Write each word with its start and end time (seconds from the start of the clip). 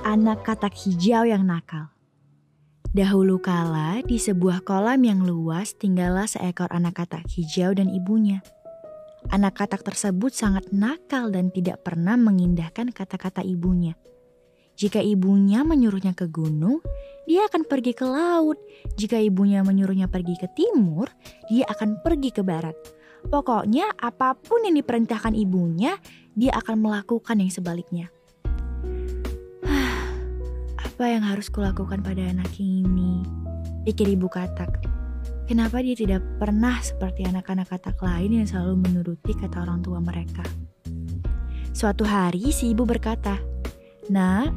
Anak 0.00 0.48
katak 0.48 0.72
hijau 0.80 1.28
yang 1.28 1.44
nakal. 1.44 1.92
Dahulu 2.96 3.36
kala, 3.36 4.00
di 4.00 4.16
sebuah 4.16 4.64
kolam 4.64 5.04
yang 5.04 5.20
luas 5.28 5.76
tinggallah 5.76 6.24
seekor 6.24 6.72
anak 6.72 7.04
katak 7.04 7.28
hijau 7.28 7.76
dan 7.76 7.92
ibunya. 7.92 8.40
Anak 9.28 9.60
katak 9.60 9.84
tersebut 9.84 10.32
sangat 10.32 10.72
nakal 10.72 11.28
dan 11.28 11.52
tidak 11.52 11.84
pernah 11.84 12.16
mengindahkan 12.16 12.96
kata-kata 12.96 13.44
ibunya. 13.44 13.92
Jika 14.80 15.04
ibunya 15.04 15.68
menyuruhnya 15.68 16.16
ke 16.16 16.32
gunung, 16.32 16.80
dia 17.28 17.44
akan 17.52 17.68
pergi 17.68 17.92
ke 17.92 18.08
laut. 18.08 18.56
Jika 18.96 19.20
ibunya 19.20 19.60
menyuruhnya 19.60 20.08
pergi 20.08 20.40
ke 20.40 20.48
timur, 20.56 21.12
dia 21.52 21.68
akan 21.68 22.00
pergi 22.00 22.32
ke 22.32 22.40
barat. 22.40 22.72
Pokoknya 23.28 23.92
apa 24.00 24.32
pun 24.32 24.64
yang 24.64 24.80
diperintahkan 24.80 25.36
ibunya, 25.36 26.00
dia 26.32 26.56
akan 26.56 26.80
melakukan 26.80 27.36
yang 27.36 27.52
sebaliknya. 27.52 28.08
Apa 31.00 31.16
yang 31.16 31.24
harus 31.24 31.48
kulakukan 31.48 32.04
pada 32.04 32.20
anak 32.28 32.60
ini? 32.60 33.24
Pikir 33.88 34.04
ibu 34.04 34.28
katak. 34.28 34.84
Kenapa 35.48 35.80
dia 35.80 35.96
tidak 35.96 36.20
pernah 36.36 36.76
seperti 36.84 37.24
anak-anak 37.24 37.72
katak 37.72 37.96
lain 38.04 38.36
yang 38.36 38.44
selalu 38.44 38.84
menuruti 38.84 39.32
kata 39.32 39.64
orang 39.64 39.80
tua 39.80 39.96
mereka? 39.96 40.44
Suatu 41.72 42.04
hari 42.04 42.52
si 42.52 42.76
ibu 42.76 42.84
berkata, 42.84 43.40
Nak, 44.12 44.52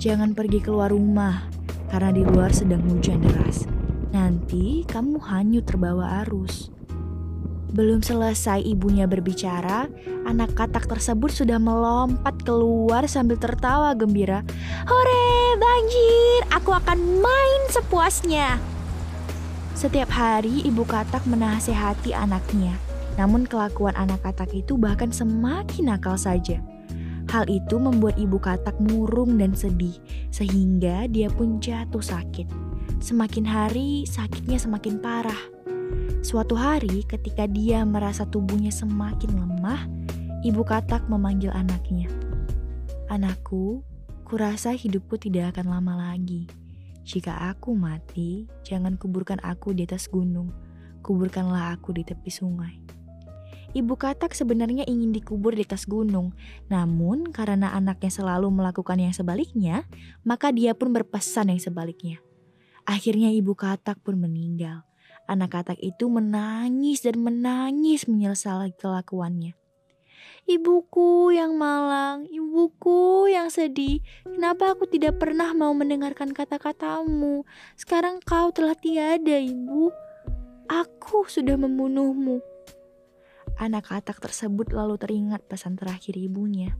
jangan 0.00 0.32
pergi 0.32 0.64
keluar 0.64 0.88
rumah 0.88 1.52
karena 1.92 2.16
di 2.16 2.24
luar 2.24 2.48
sedang 2.48 2.80
hujan 2.88 3.20
deras. 3.20 3.68
Nanti 4.08 4.88
kamu 4.88 5.20
hanyut 5.20 5.68
terbawa 5.68 6.24
arus. 6.24 6.72
Belum 7.74 7.98
selesai 7.98 8.62
ibunya 8.62 9.10
berbicara, 9.10 9.90
anak 10.30 10.54
katak 10.54 10.86
tersebut 10.86 11.34
sudah 11.34 11.58
melompat 11.58 12.38
keluar 12.46 13.10
sambil 13.10 13.34
tertawa 13.34 13.90
gembira. 13.98 14.46
Hore, 14.86 15.58
banjir! 15.58 16.46
Aku 16.54 16.70
akan 16.70 17.18
main 17.18 17.62
sepuasnya. 17.74 18.62
Setiap 19.74 20.06
hari 20.14 20.62
ibu 20.62 20.86
katak 20.86 21.26
menasehati 21.26 22.14
anaknya. 22.14 22.78
Namun 23.18 23.42
kelakuan 23.42 23.98
anak 23.98 24.22
katak 24.22 24.54
itu 24.54 24.78
bahkan 24.78 25.10
semakin 25.10 25.90
nakal 25.90 26.14
saja. 26.14 26.62
Hal 27.26 27.50
itu 27.50 27.82
membuat 27.82 28.14
ibu 28.22 28.38
katak 28.38 28.78
murung 28.78 29.34
dan 29.34 29.50
sedih, 29.58 29.98
sehingga 30.30 31.10
dia 31.10 31.26
pun 31.26 31.58
jatuh 31.58 31.98
sakit. 31.98 32.46
Semakin 33.02 33.42
hari, 33.42 34.06
sakitnya 34.06 34.62
semakin 34.62 35.02
parah. 35.02 35.63
Suatu 36.24 36.56
hari, 36.56 37.04
ketika 37.04 37.44
dia 37.44 37.84
merasa 37.84 38.24
tubuhnya 38.24 38.72
semakin 38.72 39.36
lemah, 39.36 39.84
ibu 40.40 40.64
katak 40.64 41.04
memanggil 41.06 41.52
anaknya. 41.52 42.08
Anakku, 43.12 43.84
kurasa 44.24 44.72
hidupku 44.72 45.20
tidak 45.20 45.54
akan 45.54 45.78
lama 45.78 46.10
lagi. 46.10 46.48
Jika 47.04 47.52
aku 47.52 47.76
mati, 47.76 48.48
jangan 48.64 48.96
kuburkan 48.96 49.36
aku 49.44 49.76
di 49.76 49.84
atas 49.84 50.08
gunung. 50.08 50.48
Kuburkanlah 51.04 51.76
aku 51.76 51.92
di 51.92 52.00
tepi 52.00 52.32
sungai. 52.32 52.80
Ibu 53.74 53.98
katak 53.98 54.32
sebenarnya 54.32 54.86
ingin 54.86 55.10
dikubur 55.10 55.52
di 55.52 55.66
atas 55.66 55.84
gunung, 55.84 56.32
namun 56.70 57.28
karena 57.28 57.74
anaknya 57.74 58.08
selalu 58.08 58.48
melakukan 58.48 59.02
yang 59.02 59.10
sebaliknya, 59.10 59.84
maka 60.22 60.54
dia 60.54 60.72
pun 60.78 60.94
berpesan 60.94 61.50
yang 61.50 61.60
sebaliknya. 61.60 62.22
Akhirnya 62.86 63.34
ibu 63.34 63.52
katak 63.52 63.98
pun 64.00 64.16
meninggal. 64.16 64.86
Anak 65.24 65.56
katak 65.56 65.80
itu 65.80 66.12
menangis 66.12 67.00
dan 67.00 67.16
menangis 67.24 68.04
menyesal 68.04 68.68
kelakuannya. 68.76 69.56
Ibuku 70.44 71.32
yang 71.32 71.56
malang, 71.56 72.28
ibuku 72.28 73.32
yang 73.32 73.48
sedih. 73.48 74.04
Kenapa 74.28 74.76
aku 74.76 74.84
tidak 74.84 75.16
pernah 75.16 75.56
mau 75.56 75.72
mendengarkan 75.72 76.36
kata-katamu? 76.36 77.48
Sekarang 77.80 78.20
kau 78.20 78.52
telah 78.52 78.76
tiada, 78.76 79.40
ibu. 79.40 79.88
Aku 80.68 81.24
sudah 81.24 81.56
membunuhmu. 81.56 82.44
Anak 83.56 83.88
katak 83.88 84.20
tersebut 84.20 84.76
lalu 84.76 85.00
teringat 85.00 85.40
pesan 85.48 85.80
terakhir 85.80 86.20
ibunya. 86.20 86.76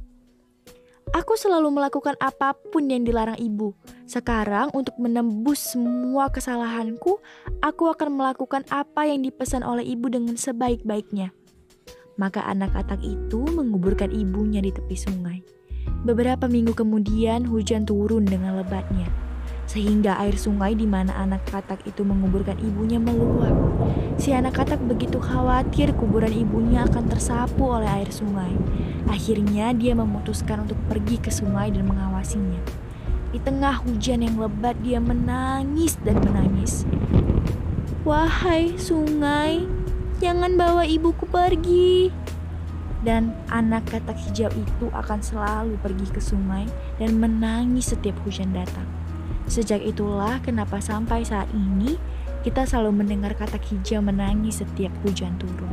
Aku 1.15 1.39
selalu 1.39 1.71
melakukan 1.71 2.19
apa 2.19 2.59
pun 2.75 2.91
yang 2.91 3.07
dilarang 3.07 3.39
ibu. 3.39 3.71
Sekarang, 4.03 4.75
untuk 4.75 4.99
menembus 4.99 5.63
semua 5.63 6.27
kesalahanku, 6.27 7.23
aku 7.63 7.85
akan 7.87 8.19
melakukan 8.19 8.67
apa 8.67 9.07
yang 9.07 9.23
dipesan 9.23 9.63
oleh 9.63 9.87
ibu 9.87 10.11
dengan 10.11 10.35
sebaik-baiknya. 10.35 11.31
Maka 12.19 12.43
anak 12.51 12.75
katak 12.75 12.99
itu 13.07 13.47
menguburkan 13.47 14.11
ibunya 14.11 14.59
di 14.59 14.75
tepi 14.75 14.99
sungai. 14.99 15.39
Beberapa 16.03 16.51
minggu 16.51 16.75
kemudian, 16.75 17.47
hujan 17.47 17.87
turun 17.87 18.27
dengan 18.27 18.59
lebatnya 18.59 19.07
sehingga 19.65 20.21
air 20.21 20.37
sungai 20.37 20.77
di 20.77 20.85
mana 20.85 21.17
anak 21.17 21.49
katak 21.49 21.81
itu 21.89 22.05
menguburkan 22.05 22.61
ibunya 22.61 23.01
meluap. 23.01 23.53
Si 24.21 24.31
anak 24.31 24.61
katak 24.61 24.81
begitu 24.85 25.17
khawatir 25.19 25.97
kuburan 25.97 26.31
ibunya 26.31 26.85
akan 26.85 27.09
tersapu 27.09 27.75
oleh 27.75 27.89
air 27.89 28.11
sungai. 28.13 28.53
Akhirnya 29.09 29.73
dia 29.73 29.97
memutuskan 29.97 30.69
untuk 30.69 30.79
pergi 30.89 31.17
ke 31.21 31.33
sungai 31.33 31.73
dan 31.73 31.89
mengawasinya. 31.89 32.61
Di 33.35 33.43
tengah 33.43 33.83
hujan 33.83 34.23
yang 34.23 34.39
lebat 34.39 34.79
dia 34.85 35.03
menangis 35.03 35.99
dan 36.07 36.23
menangis. 36.23 36.87
Wahai 38.07 38.77
sungai, 38.79 39.65
jangan 40.23 40.55
bawa 40.55 40.87
ibuku 40.87 41.27
pergi. 41.27 42.15
Dan 43.05 43.37
anak 43.53 43.85
katak 43.93 44.17
hijau 44.17 44.49
itu 44.55 44.87
akan 44.89 45.21
selalu 45.21 45.77
pergi 45.83 46.09
ke 46.09 46.21
sungai 46.25 46.65
dan 46.97 47.21
menangis 47.21 47.93
setiap 47.93 48.17
hujan 48.25 48.55
datang. 48.57 49.04
Sejak 49.45 49.85
itulah 49.85 50.41
kenapa 50.41 50.81
sampai 50.81 51.21
saat 51.25 51.49
ini 51.53 52.01
kita 52.45 52.69
selalu 52.69 53.05
mendengar 53.05 53.33
kata 53.37 53.57
hijau 53.57 54.05
menangis 54.05 54.61
setiap 54.61 54.93
hujan 55.05 55.37
turun. 55.41 55.73